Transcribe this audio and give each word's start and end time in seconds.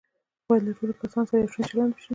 باید 0.47 0.63
له 0.67 0.71
ټولو 0.77 0.93
کسانو 1.01 1.27
سره 1.29 1.37
یو 1.39 1.51
شان 1.53 1.65
چلند 1.69 1.91
وشي. 1.93 2.09